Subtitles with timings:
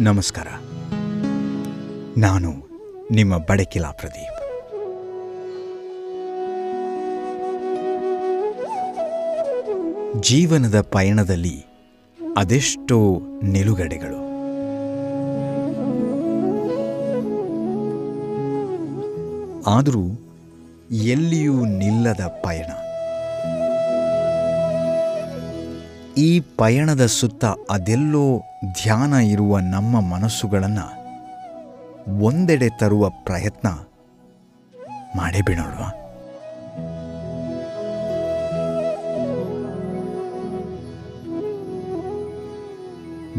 [0.00, 0.46] ನಮಸ್ಕಾರ.
[2.18, 2.50] ನಾನು
[3.10, 4.36] ನಿಮ್ಮ ಬಡಕಿಲಾ ಪ್ರದೀಪ್.
[10.22, 11.66] ಜೀವನದ ಪಯಣದಲ್ಲಿ
[12.36, 14.30] ಅದೆಷ್ಟೋ ನಿಲುಗಡೆಗಳು.
[19.70, 20.04] ಆದರೂ
[20.90, 22.79] ಎಲ್ಲಿಯೂ ನಿಲ್ಲದ ಪಯಣ.
[26.16, 28.42] ಈ ಪಯಣದ ಸುತ್ತ ಅದೆಲ್ಲೋ
[28.72, 31.00] ಧ್ಯಾನ ಇರುವ ನಮ್ಮ ಮನಸ್ಸುಗಳನ್ನು
[32.22, 33.68] ಒಂದೆಡೆ ತರುವ ಪ್ರಯತ್ನ
[35.16, 35.96] ಮಾಡೇ ಬಿಡೋಣವಾ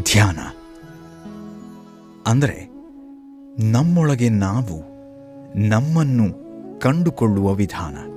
[0.02, 0.38] ಧ್ಯಾನ.
[2.26, 2.68] ಅಂದರೆ
[3.58, 4.76] ನಮ್ಮೊಳಗೆ ನಾವು
[5.56, 6.26] ನಮ್ಮನ್ನು
[6.80, 8.11] ಕಂಡುಕೊಳ್ಳುವ ವಿಧಾನ.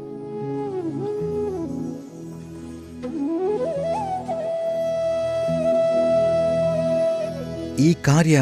[7.79, 8.41] ಈ ಕಾರ್ಯ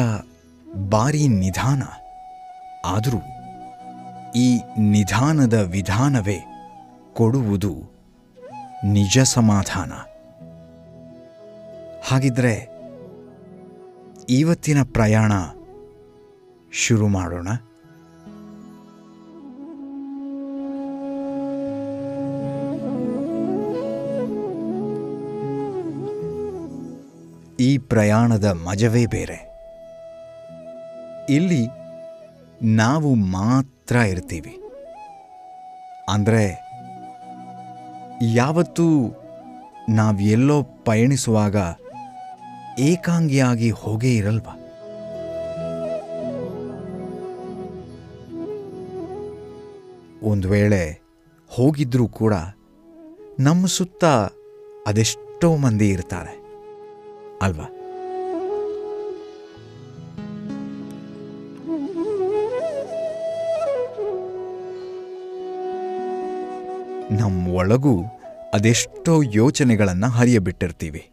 [0.88, 1.82] ಬಾರಿ ನಿಧಾನ.
[2.84, 3.20] ಆದರೂ
[4.36, 6.44] ಈ ನಿಧಾನದ ವಿಧಾನವೇ
[7.14, 7.92] ಕೊಡುವುದು
[8.84, 9.92] ನಿಜ ಸಮಾಧಾನ.
[12.08, 12.68] ಹಾಗಿದ್ರೆ
[14.28, 15.32] ಇವತ್ತಿನ ಪ್ರಯಾಣ
[16.72, 17.48] ಶುರು ಮಾಡೋಣ.
[27.60, 29.54] ಈ ಪ್ರಯಾಣದ ಮಜವೇ ಬೇರೆ.
[31.28, 31.66] ಇಲ್ಲಿ
[32.62, 34.58] ನಾವು ಮಾತ್ರ ಇರ್ತೀವಿ.
[36.08, 36.64] ಅಂದರೆ
[38.22, 39.14] ಯಾವತ್ತೂ
[39.88, 41.56] ನಾವೆಲ್ಲೋ ಪಯಣಿಸುವಾಗ
[42.78, 44.46] ಏಕಾಂಗಿಯಾಗಿ ಹೋಗೇ ಇರಲ್ವ?
[50.22, 51.00] ಒಂದು ವೇಳೆ
[51.48, 52.34] ಹೋಗಿದ್ರೂ ಕೂಡ
[53.40, 54.04] ನಮ್ಮ ಸುತ್ತ
[54.86, 56.43] ಅದೆಷ್ಟೋ ಮಂದಿ ಇರ್ತಾರೆ.
[57.42, 57.70] ಅಲ್ವಾ
[67.10, 68.02] ನಮ್ಮ ಒಳಗೂ
[68.54, 71.10] ಅದೆಷ್ಟೋ ಯೋಚನೆಗಳನ್ನು ಹರಿಯಬಿಟ್ಟಿರ್ತೀವಿ.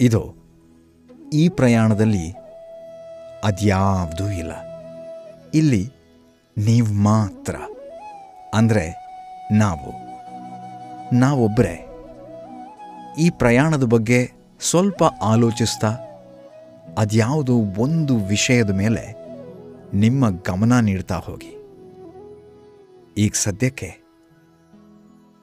[0.00, 0.34] ಇದು
[1.32, 2.32] ಈ ಪ್ರಯಾಣದಲ್ಲಿ
[3.44, 4.52] ಅದ್ಯಾವುದೂ ಇಲ್ಲ.
[5.54, 5.92] ಇಲ್ಲಿ
[6.58, 7.56] ನೀವು ಮಾತ್ರ.
[8.58, 8.84] ಅಂದರೆ
[9.52, 9.92] ನಾವು.
[11.14, 11.86] ನಾವೊಬ್ಬರೇ
[13.18, 15.90] ಈ ಪ್ರಯಾಣದ ಬಗ್ಗೆ ಸ್ವಲ್ಪ ಆಲೋಚಿಸ್ತಾ,
[16.98, 19.04] ಅದ್ಯಾವುದೋ ಒಂದು ವಿಷಯದ ಮೇಲೆ
[19.94, 21.52] ನಿಮ್ಮ ಗಮನ ನೀಡ್ತಾ ಹೋಗಿ.
[23.18, 23.90] ಈಗ ಸದ್ಯಕ್ಕೆ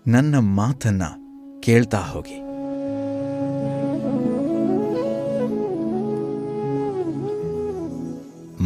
[0.08, 1.04] ನನ್ನ ಮಾತನ್ನ
[1.60, 2.38] ಕೇಳ್ತಾ ಹೋಗಿ.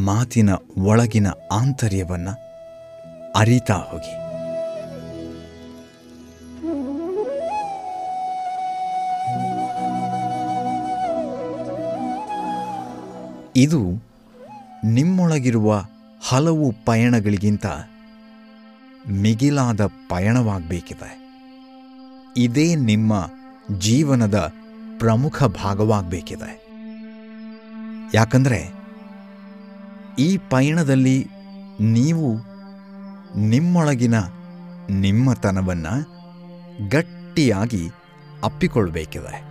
[0.05, 2.29] ಮಾತಿನ ಒಳಗಿನ ಆಂತರ್ಯವನ್ನ
[3.35, 4.28] ಅರಿತಾ ಹೋಗಿ.
[13.59, 13.81] ಇದು
[14.86, 15.84] ನಿಮ್ಮೊಳಗಿರುವ
[16.28, 17.66] ಹಲವು ಪಯಣಗಳಿಗಿಂತ
[19.09, 21.20] ಮಿಗಿಲಾದ ಪಯಣವಾಗಬೇಕಿದೆ.
[22.38, 23.30] ಇದೇ ನಿಮ್ಮ
[23.80, 24.53] ಜೀವನದ
[25.00, 26.66] ಪ್ರಮುಖ ಭಾಗವಾಗಬೇಕಿದೆ.
[28.14, 28.74] ಯಾಕಂದರೆ
[30.20, 31.28] ಈ ಪಯಣದಲ್ಲಿ
[31.80, 32.38] ನೀವು
[33.40, 34.14] ನಿಮ್ಮೊಳಗಿನ
[34.90, 35.96] ನಿಮ್ಮತನವನ್ನು
[36.90, 37.90] ಗಟ್ಟಿಯಾಗಿ
[38.44, 39.48] ಅಪ್ಪಿಕೊಳ್ಬೇಕಿದೆ.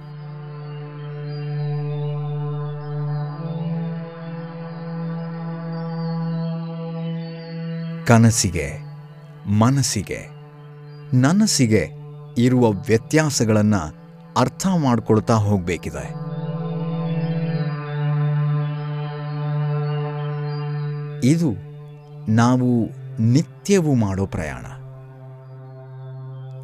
[8.09, 8.79] ಕನಸಿಗೆ,
[9.47, 10.29] ಮನಸ್ಸಿಗೆ,
[11.17, 11.89] ನನಸಿಗೆ
[12.39, 13.95] ಇರುವ ವ್ಯತ್ಯಾಸಗಳನ್ನು
[14.37, 16.09] ಅರ್ಥ ಮಾಡಿಕೊಳ್ತಾ ಹೋಗಬೇಕಿದೆ.
[21.27, 21.53] ಇದು
[22.29, 22.85] ನಾವು
[23.23, 24.67] ನಿತ್ಯವೂ ಮಾಡೋ ಪ್ರಯಾಣ.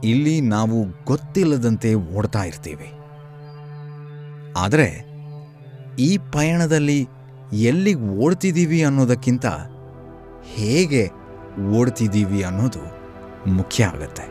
[0.05, 2.93] ಇಲ್ಲಿ ನಾವು ಗೊತ್ತಿಲ್ಲದಂತೆ ಓಡ್ತಾ ಇರ್ತೀವಿ.
[4.57, 5.07] ಆದರೆ
[5.99, 7.09] ಈ ಪಯಣದಲ್ಲಿ
[7.53, 9.47] ಎಲ್ಲಿಗೆ ಓಡ್ತಿದ್ದೀವಿ ಅನ್ನೋದಕ್ಕಿಂತ
[10.43, 11.24] ಹೇಗೆ
[11.61, 12.83] ಓಡ್ತಿದ್ದೀವಿ ಅನ್ನೋದು
[13.51, 14.23] ಮುಖ್ಯ ಆಗತ್ತೆ.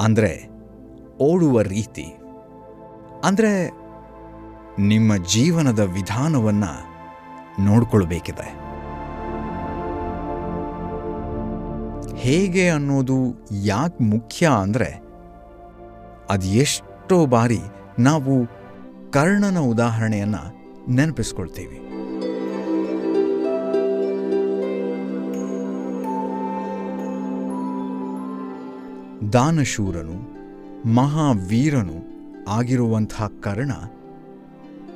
[0.00, 0.50] ಅಂದರೆ
[1.20, 2.14] ಓಡುವ ರೀತಿ.
[3.24, 3.70] ಅಂದರೆ
[4.78, 6.94] ನಿಮ್ಮ ಜೀವನದ ವಿಧಾನವನ್ನು
[7.64, 8.64] ನೋಡ್ಕೊಳ್ಬೇಕಿದೆ.
[12.16, 15.04] ಹೇಗೆ ಅನ್ನೋದು ಯಾಕೆ ಮುಖ್ಯ ಅಂದರೆ
[16.30, 17.60] ಅದು ಎಷ್ಟೋ ಬಾರಿ
[17.98, 18.46] ನಾವು
[19.10, 20.42] ಕರ್ಣನ ಉದಾಹರಣೆಯನ್ನು
[20.94, 21.93] ನೆನಪಿಸ್ಕೊಳ್ತೀವಿ.
[29.32, 30.34] ದಾನಶೂರನು,
[30.88, 32.14] ಮಹಾವೀರನು
[32.48, 33.72] ಆಗಿರುವಂಥ ಕರ್ಣ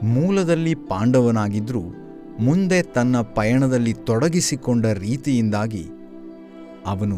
[0.02, 1.80] ಮೂಲದಲ್ಲಿ ಪಾಂಡವನಾಗಿದ್ದರೂ
[2.40, 5.88] ಮುಂದೆ ತನ್ನ ಪಯಣದಲ್ಲಿ ತೊಡಗಿಸಿಕೊಂಡ ರೀತಿಯಿಂದಾಗಿ
[6.86, 7.16] ಅವನು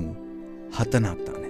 [0.76, 1.40] ಹತನಾಗ್ತಾನೆ.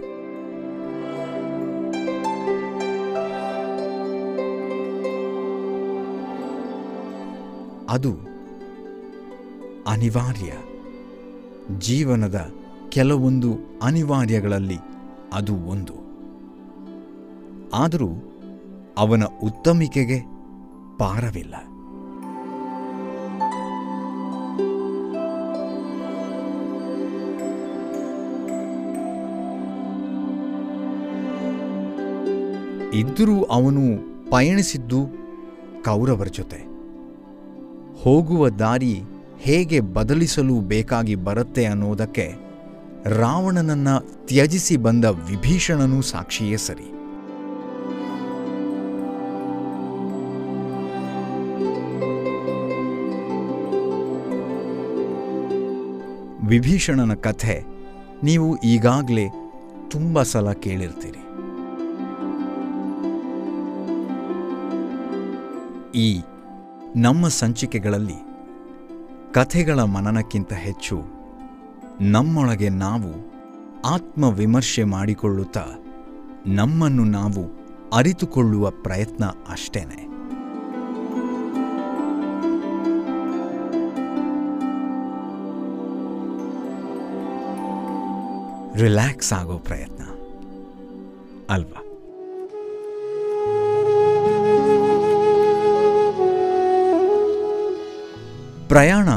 [7.89, 8.13] ಅದು
[9.87, 10.53] ಅನಿವಾರ್ಯ.
[11.79, 12.53] ಜೀವನದ
[12.89, 14.90] ಕೆಲವೊಂದು ಅನಿವಾರ್ಯಗಳಲ್ಲಿ
[15.33, 15.93] ಅದು ಒಂದು.
[17.75, 18.09] ಆದರೂ
[18.99, 20.19] ಅವನ ಉತ್ತಮಿಕೆಗೆ
[20.99, 21.55] ಪಾರವಿಲ್ಲ.
[32.95, 33.81] ಇದ್ದರೂ ಅವನು
[34.31, 35.07] ಪಯಣಿಸಿದ್ದು
[35.85, 36.71] ಕೌರವರ ಜೊತೆ.
[38.03, 39.03] ಹೋಗುವ ದಾರಿ
[39.39, 42.35] ಹೇಗೆ ಬದಲಿಸಲು ಬೇಕಾಗಿ ಬರುತ್ತೆ ಅನ್ನೋದಕ್ಕೆ
[43.05, 43.89] ರಾವಣನನ್ನ
[44.31, 46.85] ತ್ಯಜಿಸಿ ಬಂದ ವಿಭೀಷಣನೂ ಸಾಕ್ಷಿಯೇ ಸರಿ.
[56.49, 57.65] ವಿಭೀಷಣನ ಕಥೆ
[58.23, 59.27] ನೀವು ಈಗಾಗಲೇ
[59.91, 61.23] ತುಂಬ ಸಲ ಕೇಳಿರ್ತೀರಿ.
[65.99, 66.23] ಈ
[66.97, 68.21] ನಮ್ಮ ಸಂಚಿಕೆಗಳಲ್ಲಿ
[69.33, 70.99] ಕಥೆಗಳ ಮನನಕ್ಕಿಂತ ಹೆಚ್ಚು
[72.01, 73.40] ನಮ್ಮೊಳಗೆ ನಾವು
[73.85, 75.65] ಆತ್ಮವಿಮರ್ಶೆ ಮಾಡಿಕೊಳ್ಳುತ್ತಾ
[76.47, 77.61] ನಮ್ಮನ್ನು ನಾವು
[77.95, 80.11] ಅರಿತುಕೊಳ್ಳುವ ಪ್ರಯತ್ನ ಅಷ್ಟೇನೆ.
[88.79, 90.05] ರಿಲ್ಯಾಕ್ಸ್ ಆಗೋ ಪ್ರಯತ್ನ.
[91.51, 91.85] ಅಲ್ವಾ?
[98.69, 99.09] ಪ್ರಯಾಣ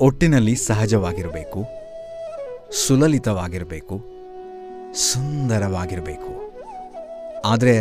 [0.00, 1.81] ಒಟ್ಟಿನಲ್ಲಿ ಸಹಜವಾಗಿರಬೇಕು.
[2.80, 3.96] ಸುಲಲಿತವಾಗಿರಬೇಕು,
[4.94, 6.32] ಸುಂದರವಾಗಿರಬೇಕು.
[7.44, 7.76] ಆದರೆ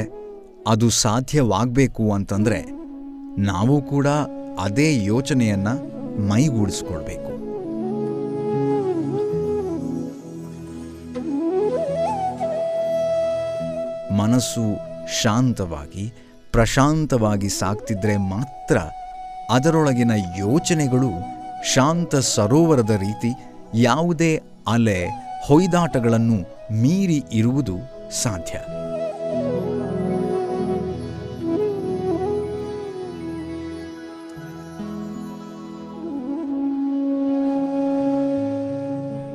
[0.68, 2.60] ಅದು ಸಾಧ್ಯವಾಗಬೇಕು ಅಂತಂದರೆ
[3.42, 4.08] ನಾವು ಕೂಡ
[4.60, 5.74] ಅದೇ ಯೋಚನೆಯನ್ನು
[6.28, 7.32] ಮೈಗೂಡಿಸ್ಕೊಳ್ಬೇಕು.
[14.16, 14.66] ಮನಸ್ಸು
[15.22, 16.14] ಶಾಂತವಾಗಿ,
[16.52, 18.78] ಪ್ರಶಾಂತವಾಗಿ ಸಾಗ್ತಿದ್ರೆ ಮಾತ್ರ
[19.50, 21.12] ಅದರೊಳಗಿನ ಯೋಚನೆಗಳು
[21.74, 23.32] ಶಾಂತ ಸರೋವರದ ರೀತಿ
[23.82, 24.32] ಯಾವುದೇ
[24.68, 25.08] ಅಲೆ
[25.46, 26.42] ಹೊಯ್ದಾಟಗಳನ್ನು
[26.82, 27.78] ಮೀರಿ ಇರುವುದು
[28.12, 28.58] ಸಾಧ್ಯ.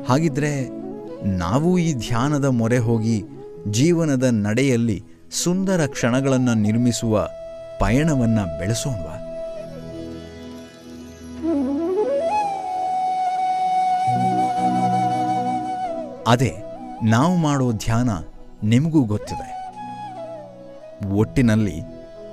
[0.09, 0.69] ಹಾಗಿದ್ರೆ
[1.37, 3.23] ನಾವು ಈ ಧ್ಯಾನದ ಮೊರೆ ಹೋಗಿ
[3.71, 5.03] ಜೀವನದ ನಡೆಯಲ್ಲಿ
[5.45, 7.29] ಸುಂದರ ಕ್ಷಣಗಳನ್ನು ನಿರ್ಮಿಸುವ
[7.81, 9.26] ಪಯಣವನ್ನು ಬೆಳೆಸೋಣವಾ?
[16.27, 16.55] ಅದೇ,
[17.05, 18.11] ನಾವು ಮಾಡೋ ಧ್ಯಾನ
[18.63, 19.57] ನಿಮಗೂ ಗೊತ್ತಿದೆ.
[21.07, 21.83] ಒಟ್ಟಿನಲ್ಲಿ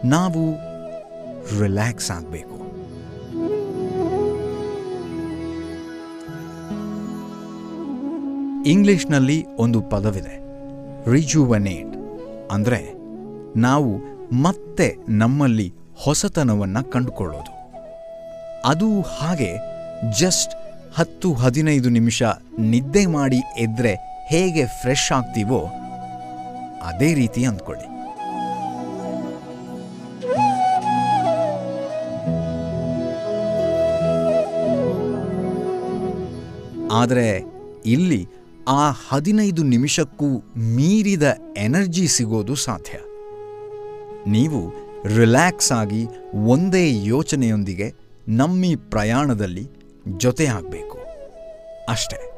[0.06, 0.52] ನಾವು
[1.62, 2.54] ರಿಲ್ಯಾಕ್ಸ್ ಆಗಬೇಕು.
[8.66, 10.36] ಇಂಗ್ಲಿಷ್ನಲ್ಲಿ ಒಂದು ಪದವಿದೆ
[11.12, 11.96] ರಿಜುವನೇಟ್
[12.52, 12.94] ಅಂದರೆ
[13.60, 13.98] ನಾವು
[14.42, 17.54] ಮತ್ತೆ ನಮ್ಮಲ್ಲಿ ಹೊಸತನವನ್ನು ಕಂಡುಕೊಳ್ಳೋದು.
[18.66, 19.58] ಅದು ಹಾಗೆ
[20.20, 20.63] ಜಸ್ಟ್
[20.96, 22.24] ಹತ್ತು ಹದಿನೈದು ನಿಮಿಷ
[22.60, 23.94] ನಿದ್ದೆ ಮಾಡಿ ಎದ್ರೆ
[24.28, 25.60] ಹೇಗೆ ಫ್ರೆಶ್ ಆಗ್ತೀವೋ
[26.84, 27.88] ಅದೇ ರೀತಿ ಅಂದ್ಕೊಳ್ಳಿ.
[36.92, 37.28] ಆದರೆ
[37.86, 38.28] ಇಲ್ಲಿ
[38.68, 41.24] ಆ ಹದಿನೈದು ನಿಮಿಷಕ್ಕೂ ಮೀರಿದ
[41.58, 42.98] ಎನರ್ಜಿ ಸಿಗೋದು ಸಾಧ್ಯ.
[44.32, 44.62] ನೀವು
[45.18, 46.08] ರಿಲ್ಯಾಕ್ಸ್ ಆಗಿ
[46.46, 47.94] ಒಂದೇ ಯೋಚನೆಯೊಂದಿಗೆ
[48.28, 51.00] ನಮ್ಮಿ ಪ್ರಯಾಣದಲ್ಲಿ ಜೊತೆಯಾಗಬೇಕು.
[51.90, 52.34] ಅಷ್ಟೇ.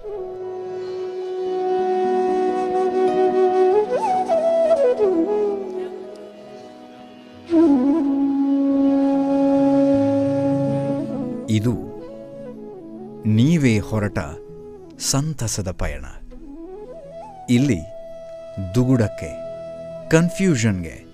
[11.49, 11.71] ಇದು
[13.25, 14.19] ನೀವೇ ಹೊರಟ
[14.99, 16.05] ಸಂತಸದ ಪಯಣ.
[17.49, 17.79] ಇಲ್ಲಿ
[18.75, 19.45] ದುಗುಡಕ್ಕೆ
[20.09, 21.05] ಕನ್ಫ್ಯೂಷನ್ಗೆ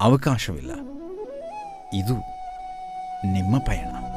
[0.00, 0.70] ಅವಕಾಶವಿಲ್ಲ.
[1.94, 2.14] ಇದು
[3.32, 4.13] ನಿಮ್ಮ ಪಯಣ.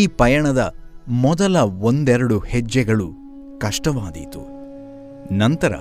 [0.00, 0.62] ಈ ಪಯಣದ
[1.24, 3.06] ಮೊದಲ ಒಂದೆರಡು ಹೆಜ್ಜೆಗಳು
[3.58, 4.42] ಕಷ್ಟವಾದೀತು.
[5.32, 5.72] ನಂತರ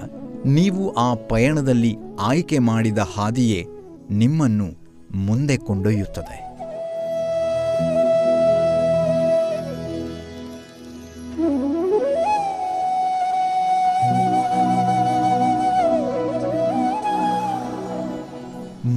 [0.45, 3.61] ನೀವು ಆ ಪಯಣದಲ್ಲಿ ಆಯ್ಕೆ ಮಾಡಿದ ಹಾದಿಯೇ
[4.11, 4.67] ನಿಮ್ಮನ್ನು
[5.27, 6.37] ಮುಂದೆ ಕೊಂಡೊಯ್ಯುತ್ತದೆ.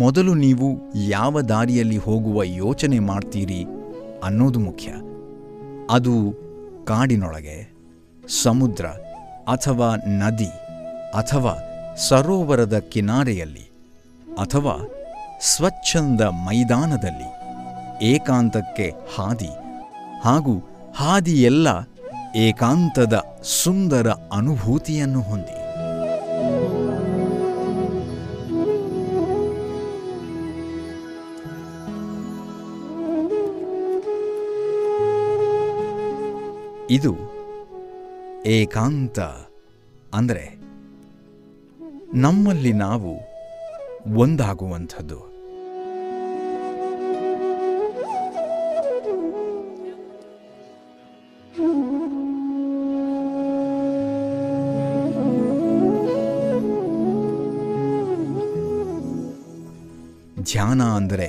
[0.03, 0.69] ಮೊದಲು ನೀವು
[1.09, 3.63] ಯಾವ ದಾರಿಯಲ್ಲಿ ಹೋಗುವ ಯೋಚನೆ ಮಾಡ್ತೀರಿ
[4.25, 4.89] ಅನ್ನೋದು ಮುಖ್ಯ.
[5.93, 6.15] ಅದು
[6.89, 7.59] ಕಾಡಿನೊಳಗೆ
[8.43, 8.87] ಸಮುದ್ರ
[9.49, 10.51] ಅಥವಾ ನದಿ
[11.15, 11.55] ಅಥವಾ
[12.09, 13.67] ಸರೋವರದ ಕಿನಾರೆಯಲ್ಲಿ
[14.39, 14.77] ಅಥವಾ
[15.41, 17.31] ಸ್ವಚ್ಛಂದ ಮೈದಾನದಲ್ಲಿ
[18.07, 19.51] ಏಕಾಂತಕ್ಕೆ ಹಾದಿ
[20.25, 20.55] ಹಾಗೂ
[20.97, 21.69] ಹಾದಿಯೆಲ್ಲ
[22.37, 25.62] ಏಕಾಂತದ ಸುಂದರ ಅನುಭೂತಿಯನ್ನು ಹೊಂದಿ.
[36.93, 37.13] ಇದು
[38.47, 39.19] ಏಕಾಂತ.
[40.15, 40.45] ಅಂದರೆ
[42.15, 43.13] ನಮ್ಮಲ್ಲಿ ನಾವು
[44.19, 45.19] ಒಂದಾಗುವಂಥದ್ದು.
[60.43, 61.29] ಧ್ಯಾನ ಅಂದರೆ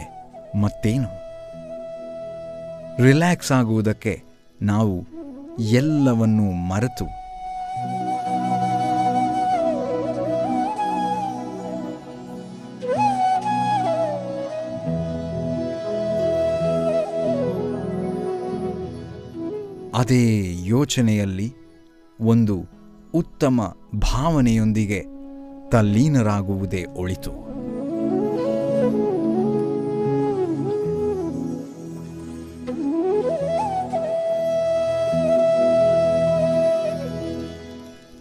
[0.62, 1.10] ಮತ್ತೇನು?
[3.04, 4.24] ರಿಲ್ಯಾಕ್ಸ್ ಆಗುವುದಕ್ಕೆ
[4.62, 5.13] ನಾವು
[5.60, 7.06] ಎಲ್ಲವನ್ನೂ ಮರೆತು.
[19.98, 21.54] ಅದೇ ಯೋಚನೆಯಲ್ಲಿ
[22.22, 22.62] ಒಂದು
[23.14, 25.04] ಉತ್ತಮ ಭಾವನೆಯೊಂದಿಗೆ
[25.70, 27.32] ತಲ್ಲೀನರಾಗುವುದೇ ಒಳಿತು.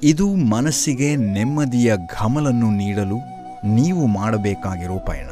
[0.04, 3.18] ಇದು ಮನಸ್ಸಿಗೆ ನೆಮ್ಮದಿಯ ಘಮಲನ್ನು ನೀಡಲು
[3.74, 5.28] ನೀವು ಮಾಡಬೇಕಾಗಿರೋ ಪಯಣ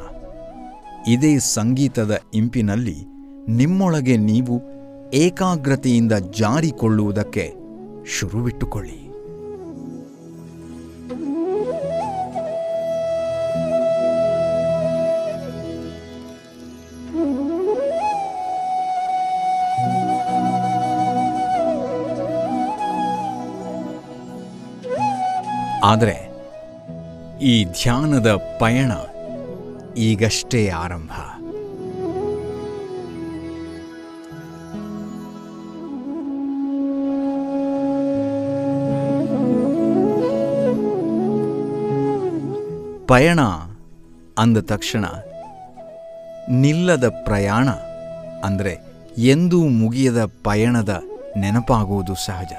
[1.07, 2.99] ಇದೇ ಸಂಗೀತದ ಇಂಪಿನಲ್ಲಿ
[3.49, 4.55] ನಿಮ್ಮೊಳಗೆ ನೀವು
[5.15, 7.55] ಏಕಾಗ್ರತೆಯಿಂದ ಜಾರಿಕೊಳ್ಳುವುದಕ್ಕೆ
[8.19, 9.00] ಶುರುವಿಟ್ಟುಕೊಳ್ಳಿ.
[25.85, 26.31] ಆದರೆ
[27.43, 28.93] ಈ ಧ್ಯಾನದ ಪಯಣ
[29.97, 31.13] ಈಗಷ್ಟೇ ಆರಂಭ.
[43.07, 43.41] ಪಯಣ
[44.39, 45.05] ಅಂದ ತಕ್ಷಣ
[46.49, 47.69] ನಿಲ್ಲದ ಪ್ರಯಾಣ
[48.45, 48.79] ಅಂದರೆ
[49.19, 51.03] ಎಂದೂ ಮುಗಿಯದ ಪಯಣದ
[51.37, 52.53] ನೆನಪಾಗುವುದು ಸಹಜ.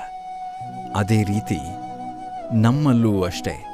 [0.95, 1.59] ಅದೇ ರೀತಿ
[2.53, 3.65] ನಮ್ಮಲ್ಲೂ ಅಷ್ಟೇ.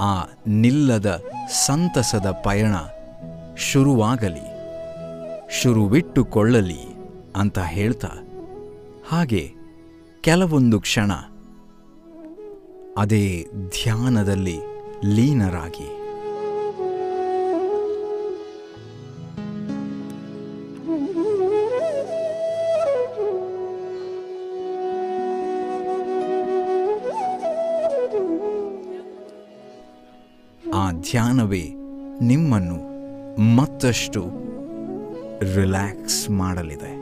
[0.00, 1.22] ಆ ನಿಲ್ಲದ
[1.66, 2.74] ಸಂತಸದ ಪಯಣ
[3.56, 4.46] ಶುರುವಾಗಲಿ,
[5.62, 6.82] ಶುರುವಿಟ್ಟುಕೊಳ್ಳಲಿ
[7.36, 8.08] ಅಂತ ಹೇಳ್ತಾ,
[9.08, 9.52] ಹಾಗೆ
[10.20, 11.12] ಕೆಲವೊಂದು ಕ್ಷಣ
[12.98, 14.58] ಅದೇ ಧ್ಯಾನದಲ್ಲಿ
[15.04, 16.01] ಲೀನರಾಗಿ
[30.92, 31.68] ಧ್ಯಾನವೇ
[32.20, 32.92] ನಿಮ್ಮನ್ನು
[33.56, 34.22] ಮತ್ತಷ್ಟು
[35.56, 37.01] ರಿಲ್ಯಾಕ್ಸ್ ಮಾಡಲಿದೆ.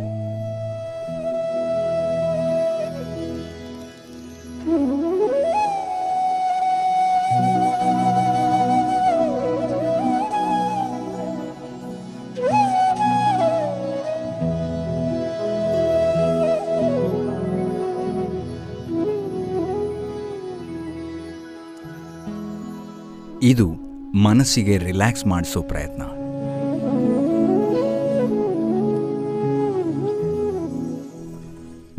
[23.43, 23.67] ಇದು
[24.15, 26.03] ಮನಸ್ಸಿಗೆ ರಿಲ್ಯಾಕ್ಸ್ ಮಾಡಿಸೋ ಪ್ರಯತ್ನ.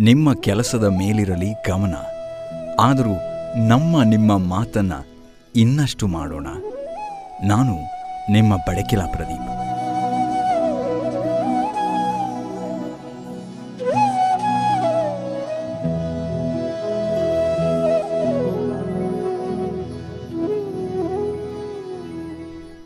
[0.04, 1.94] ನಿಮ್ಮ ಕೆಲಸದ ಮೇಲಿರಲಿ ಗಮನ,
[2.80, 3.14] ಆದರೂ
[3.68, 4.92] ನಮ್ಮ ನಿಮ್ಮ ಮಾತನ್ನ
[5.56, 6.46] ಇನ್ನಷ್ಟು ಮಾಡೋಣ.
[7.44, 7.75] ನಾನು
[8.32, 9.51] ನಿಮ್ಮ ಬಡಕಿಲ ಪ್ರದೀಪ್.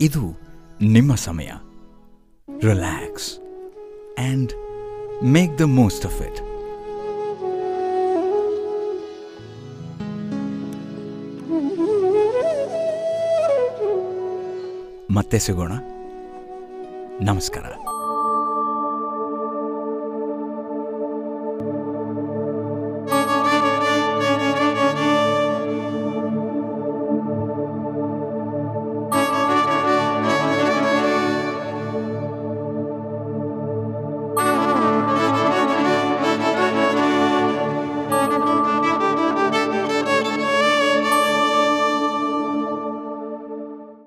[0.06, 0.22] ಇದು
[0.80, 1.50] ನಿಮ್ಮ ಸಮಯ.
[2.62, 4.52] Relax and
[5.24, 6.40] make the most of it
[15.10, 15.72] ಮತ್ತೆ ಸಿಗೋಣ.
[17.20, 17.95] ನಮಸ್ಕಾರ.